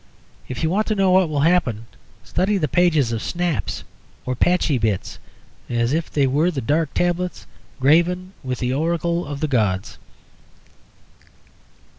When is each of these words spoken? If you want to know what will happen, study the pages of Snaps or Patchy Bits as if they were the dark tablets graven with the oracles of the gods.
If 0.49 0.63
you 0.63 0.69
want 0.71 0.87
to 0.87 0.95
know 0.95 1.11
what 1.11 1.29
will 1.29 1.41
happen, 1.41 1.85
study 2.23 2.57
the 2.57 2.67
pages 2.67 3.11
of 3.11 3.21
Snaps 3.21 3.83
or 4.25 4.33
Patchy 4.33 4.79
Bits 4.79 5.19
as 5.69 5.93
if 5.93 6.09
they 6.09 6.25
were 6.25 6.49
the 6.49 6.59
dark 6.59 6.91
tablets 6.95 7.45
graven 7.79 8.33
with 8.41 8.57
the 8.57 8.73
oracles 8.73 9.27
of 9.27 9.41
the 9.41 9.47
gods. 9.47 9.99